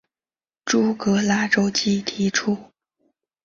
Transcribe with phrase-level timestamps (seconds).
[0.65, 2.57] 朱格拉周期提出。